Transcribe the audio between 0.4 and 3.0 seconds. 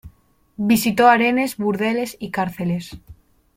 Visitó harenes, burdeles y cárceles.